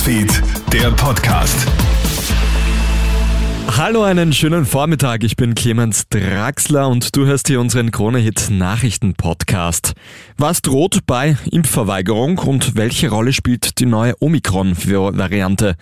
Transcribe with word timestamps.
Newsfeed, 0.00 0.42
der 0.72 0.90
Podcast. 0.92 1.66
Hallo, 3.76 4.02
einen 4.02 4.32
schönen 4.32 4.64
Vormittag. 4.64 5.22
Ich 5.24 5.36
bin 5.36 5.54
Clemens 5.54 6.08
Draxler 6.08 6.88
und 6.88 7.14
du 7.16 7.26
hörst 7.26 7.48
hier 7.48 7.60
unseren 7.60 7.90
Kronehit 7.90 8.48
Nachrichten 8.50 9.12
Podcast. 9.12 9.92
Was 10.38 10.62
droht 10.62 11.00
bei 11.06 11.36
Impfverweigerung 11.50 12.38
und 12.38 12.76
welche 12.76 13.10
Rolle 13.10 13.34
spielt 13.34 13.78
die 13.78 13.84
neue 13.84 14.14
Omikron-Variante? 14.20 15.76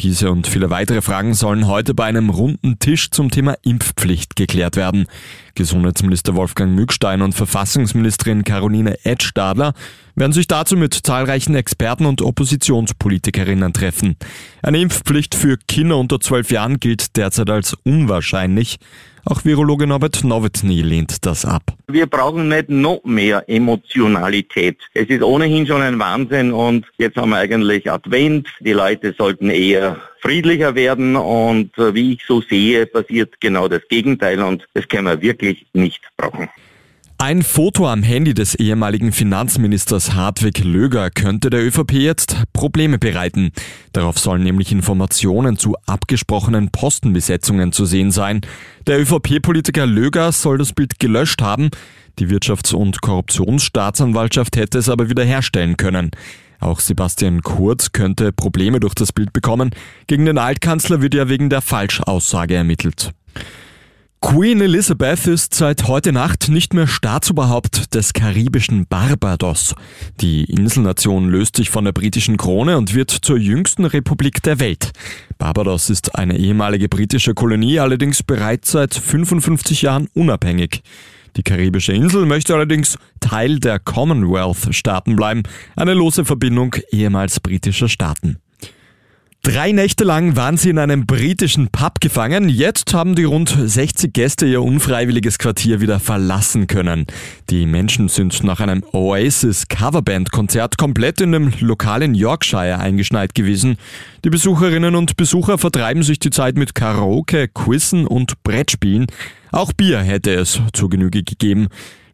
Diese 0.00 0.30
und 0.30 0.46
viele 0.48 0.70
weitere 0.70 1.02
Fragen 1.02 1.34
sollen 1.34 1.68
heute 1.68 1.94
bei 1.94 2.04
einem 2.04 2.30
runden 2.30 2.78
Tisch 2.78 3.10
zum 3.10 3.30
Thema 3.30 3.54
Impfpflicht 3.62 4.34
geklärt 4.34 4.76
werden. 4.76 5.06
Gesundheitsminister 5.54 6.34
Wolfgang 6.34 6.74
Mückstein 6.74 7.22
und 7.22 7.32
Verfassungsministerin 7.32 8.42
Caroline 8.42 9.04
Edstadler 9.04 9.72
werden 10.16 10.32
sich 10.32 10.48
dazu 10.48 10.76
mit 10.76 10.94
zahlreichen 10.94 11.54
Experten 11.54 12.06
und 12.06 12.22
Oppositionspolitikerinnen 12.22 13.72
treffen. 13.72 14.16
Eine 14.62 14.78
Impfpflicht 14.78 15.36
für 15.36 15.56
Kinder 15.56 15.96
unter 15.96 16.18
zwölf 16.20 16.50
Jahren 16.50 16.80
gilt 16.80 17.16
derzeit 17.16 17.48
als 17.50 17.74
unwahrscheinlich. 17.84 18.78
Auch 19.26 19.44
Virologe 19.44 19.86
Norbert 19.86 20.22
Nowotny 20.22 20.82
lehnt 20.82 21.24
das 21.24 21.46
ab. 21.46 21.62
Wir 21.86 22.06
brauchen 22.06 22.48
nicht 22.48 22.68
noch 22.68 23.02
mehr 23.04 23.42
Emotionalität. 23.48 24.78
Es 24.92 25.08
ist 25.08 25.22
ohnehin 25.22 25.66
schon 25.66 25.80
ein 25.80 25.98
Wahnsinn 25.98 26.52
und 26.52 26.86
jetzt 26.98 27.16
haben 27.16 27.30
wir 27.30 27.38
eigentlich 27.38 27.90
Advent. 27.90 28.48
Die 28.60 28.72
Leute 28.72 29.14
sollten 29.16 29.48
eher 29.48 29.96
friedlicher 30.20 30.74
werden 30.74 31.16
und 31.16 31.76
äh, 31.78 31.94
wie 31.94 32.14
ich 32.14 32.24
so 32.26 32.42
sehe, 32.42 32.86
passiert 32.86 33.40
genau 33.40 33.66
das 33.68 33.80
Gegenteil 33.88 34.40
und 34.42 34.66
das 34.74 34.88
können 34.88 35.06
wir 35.06 35.22
wirklich 35.22 35.66
nicht 35.72 36.02
brauchen. 36.18 36.50
Ein 37.16 37.42
Foto 37.42 37.88
am 37.88 38.02
Handy 38.02 38.34
des 38.34 38.56
ehemaligen 38.56 39.12
Finanzministers 39.12 40.14
Hartwig 40.14 40.64
Löger 40.64 41.10
könnte 41.10 41.48
der 41.48 41.64
ÖVP 41.64 41.92
jetzt 41.92 42.42
Probleme 42.52 42.98
bereiten. 42.98 43.52
Darauf 43.92 44.18
sollen 44.18 44.42
nämlich 44.42 44.72
Informationen 44.72 45.56
zu 45.56 45.76
abgesprochenen 45.86 46.70
Postenbesetzungen 46.70 47.70
zu 47.70 47.84
sehen 47.84 48.10
sein. 48.10 48.40
Der 48.88 49.00
ÖVP-Politiker 49.00 49.86
Löger 49.86 50.32
soll 50.32 50.58
das 50.58 50.72
Bild 50.72 50.98
gelöscht 50.98 51.40
haben. 51.40 51.70
Die 52.18 52.26
Wirtschafts- 52.26 52.74
und 52.74 53.00
Korruptionsstaatsanwaltschaft 53.00 54.56
hätte 54.56 54.78
es 54.78 54.88
aber 54.88 55.08
wiederherstellen 55.08 55.76
können. 55.76 56.10
Auch 56.58 56.80
Sebastian 56.80 57.42
Kurz 57.42 57.92
könnte 57.92 58.32
Probleme 58.32 58.80
durch 58.80 58.94
das 58.94 59.12
Bild 59.12 59.32
bekommen. 59.32 59.70
Gegen 60.08 60.26
den 60.26 60.38
Altkanzler 60.38 61.00
wird 61.00 61.14
ja 61.14 61.28
wegen 61.28 61.48
der 61.48 61.62
Falschaussage 61.62 62.56
ermittelt. 62.56 63.12
Queen 64.24 64.58
Elizabeth 64.62 65.26
ist 65.26 65.54
seit 65.54 65.86
heute 65.86 66.10
Nacht 66.10 66.48
nicht 66.48 66.72
mehr 66.72 66.86
Staatsoberhaupt 66.86 67.94
des 67.94 68.14
karibischen 68.14 68.86
Barbados. 68.86 69.74
Die 70.22 70.44
Inselnation 70.44 71.28
löst 71.28 71.56
sich 71.56 71.68
von 71.68 71.84
der 71.84 71.92
britischen 71.92 72.38
Krone 72.38 72.78
und 72.78 72.94
wird 72.94 73.10
zur 73.10 73.36
jüngsten 73.36 73.84
Republik 73.84 74.42
der 74.42 74.60
Welt. 74.60 74.92
Barbados 75.36 75.90
ist 75.90 76.14
eine 76.14 76.38
ehemalige 76.38 76.88
britische 76.88 77.34
Kolonie, 77.34 77.78
allerdings 77.78 78.22
bereits 78.22 78.72
seit 78.72 78.94
55 78.94 79.82
Jahren 79.82 80.08
unabhängig. 80.14 80.82
Die 81.36 81.42
karibische 81.42 81.92
Insel 81.92 82.24
möchte 82.24 82.54
allerdings 82.54 82.96
Teil 83.20 83.58
der 83.58 83.78
Commonwealth-Staaten 83.78 85.16
bleiben, 85.16 85.42
eine 85.76 85.92
lose 85.92 86.24
Verbindung 86.24 86.74
ehemals 86.90 87.40
britischer 87.40 87.90
Staaten. 87.90 88.38
Drei 89.44 89.72
Nächte 89.72 90.04
lang 90.04 90.36
waren 90.36 90.56
sie 90.56 90.70
in 90.70 90.78
einem 90.78 91.04
britischen 91.04 91.68
Pub 91.68 92.00
gefangen. 92.00 92.48
Jetzt 92.48 92.94
haben 92.94 93.14
die 93.14 93.24
rund 93.24 93.54
60 93.54 94.10
Gäste 94.10 94.46
ihr 94.46 94.62
unfreiwilliges 94.62 95.36
Quartier 95.36 95.82
wieder 95.82 96.00
verlassen 96.00 96.66
können. 96.66 97.06
Die 97.50 97.66
Menschen 97.66 98.08
sind 98.08 98.42
nach 98.42 98.60
einem 98.60 98.82
Oasis 98.92 99.68
Coverband 99.68 100.32
Konzert 100.32 100.78
komplett 100.78 101.20
in 101.20 101.32
dem 101.32 101.52
lokalen 101.60 102.14
Yorkshire 102.14 102.78
eingeschneit 102.78 103.34
gewesen. 103.34 103.76
Die 104.24 104.30
Besucherinnen 104.30 104.94
und 104.94 105.18
Besucher 105.18 105.58
vertreiben 105.58 106.02
sich 106.02 106.18
die 106.18 106.30
Zeit 106.30 106.56
mit 106.56 106.74
Karaoke, 106.74 107.46
Quizzen 107.48 108.06
und 108.06 108.42
Brettspielen. 108.44 109.08
Auch 109.52 109.74
Bier 109.74 109.98
hätte 109.98 110.32
es 110.32 110.58
zur 110.72 110.88
Genüge 110.88 111.22
gegeben. 111.22 111.68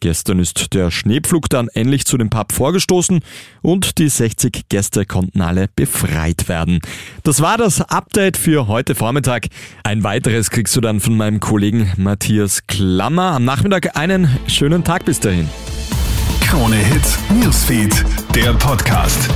Gestern 0.00 0.38
ist 0.38 0.74
der 0.74 0.90
Schneepflug 0.90 1.48
dann 1.48 1.68
endlich 1.68 2.04
zu 2.04 2.18
dem 2.18 2.30
Pub 2.30 2.52
vorgestoßen 2.52 3.20
und 3.62 3.98
die 3.98 4.08
60 4.08 4.68
Gäste 4.68 5.06
konnten 5.06 5.40
alle 5.40 5.68
befreit 5.74 6.48
werden. 6.48 6.80
Das 7.22 7.40
war 7.40 7.58
das 7.58 7.80
Update 7.80 8.36
für 8.36 8.68
heute 8.68 8.94
Vormittag. 8.94 9.46
Ein 9.82 10.04
weiteres 10.04 10.50
kriegst 10.50 10.76
du 10.76 10.80
dann 10.80 11.00
von 11.00 11.16
meinem 11.16 11.40
Kollegen 11.40 11.92
Matthias 11.96 12.66
Klammer. 12.66 13.32
Am 13.32 13.44
Nachmittag 13.44 13.96
einen 13.96 14.28
schönen 14.46 14.84
Tag 14.84 15.04
bis 15.04 15.20
dahin. 15.20 15.48
Krone 16.40 16.76
Hits, 16.76 17.18
Newsfeed, 17.30 18.04
der 18.34 18.52
Podcast. 18.54 19.28